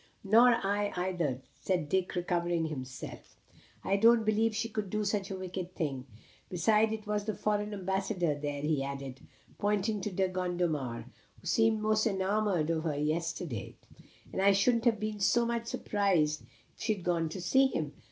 [0.23, 3.35] "Nor I either," said Dick, recovering himself.
[3.83, 6.07] "I don't believe she could do such a wicked thing.
[6.49, 9.19] Besides, it was the foreign ambassador, there," he added,
[9.59, 11.05] pointing to De Gondomar,
[11.39, 13.75] "who seemed most enamoured of her yesterday;
[14.33, 16.41] and I shouldn't have been so much surprised
[16.75, 17.93] if she had gone to see him.